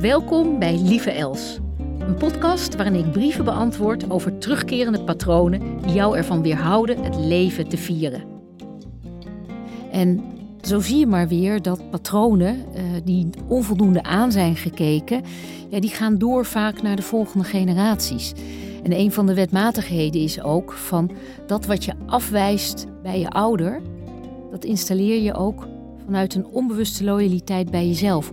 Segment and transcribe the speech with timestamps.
[0.00, 1.58] Welkom bij Lieve Els,
[1.98, 7.68] een podcast waarin ik brieven beantwoord over terugkerende patronen die jou ervan weerhouden het leven
[7.68, 8.22] te vieren.
[9.90, 10.24] En
[10.60, 15.22] zo zie je maar weer dat patronen uh, die onvoldoende aan zijn gekeken,
[15.68, 18.32] ja, die gaan door vaak naar de volgende generaties.
[18.82, 21.10] En een van de wetmatigheden is ook van
[21.46, 23.80] dat wat je afwijst bij je ouder,
[24.50, 25.66] dat installeer je ook
[26.04, 28.28] vanuit een onbewuste loyaliteit bij jezelf.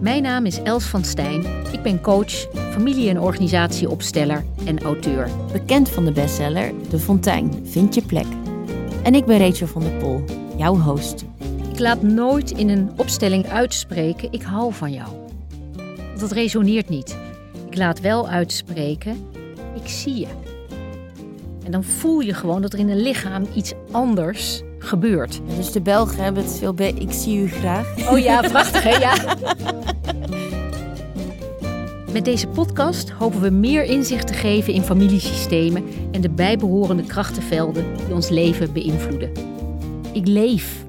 [0.00, 1.44] Mijn naam is Els van Stijn.
[1.72, 5.30] Ik ben coach, familie- en organisatieopsteller en auteur.
[5.52, 8.26] Bekend van de bestseller De Fontein, Vind je plek.
[9.02, 10.24] En ik ben Rachel van der Pol,
[10.56, 11.24] jouw host.
[11.72, 15.08] Ik laat nooit in een opstelling uitspreken: ik hou van jou.
[16.18, 17.16] Dat resoneert niet.
[17.70, 19.26] Ik laat wel uitspreken:
[19.82, 20.28] ik zie je.
[21.64, 25.40] En dan voel je gewoon dat er in een lichaam iets anders gebeurt.
[25.56, 28.10] Dus de Belgen hebben het veel bij Ik zie u graag.
[28.10, 28.96] Oh ja, prachtig hè?
[28.96, 29.14] Ja.
[32.12, 37.84] Met deze podcast hopen we meer inzicht te geven in familiesystemen en de bijbehorende krachtenvelden
[37.96, 39.30] die ons leven beïnvloeden.
[40.12, 40.86] Ik leef.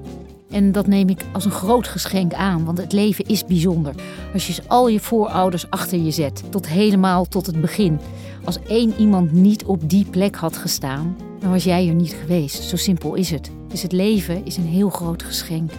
[0.50, 3.94] En dat neem ik als een groot geschenk aan, want het leven is bijzonder.
[4.32, 8.00] Als je al je voorouders achter je zet, tot helemaal tot het begin.
[8.44, 12.62] Als één iemand niet op die plek had gestaan, dan was jij er niet geweest.
[12.62, 13.50] Zo simpel is het.
[13.68, 15.70] Dus het leven is een heel groot geschenk.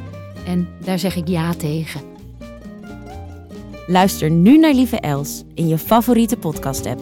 [0.45, 2.01] En daar zeg ik ja tegen.
[3.87, 7.01] Luister nu naar Lieve Els in je favoriete podcast-app.